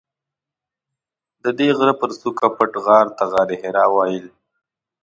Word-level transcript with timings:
ددې 1.43 1.67
غره 1.77 1.93
پر 2.01 2.09
څوکه 2.19 2.47
پټ 2.57 2.71
غار 2.85 3.07
ته 3.17 3.23
غارحرا 3.31 3.85
ویل. 3.95 4.27